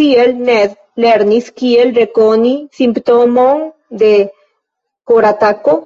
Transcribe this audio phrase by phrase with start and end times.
[0.00, 3.60] Tiel Ned lernis kiel rekoni simptomon
[4.04, 4.10] de
[5.12, 5.76] koratako.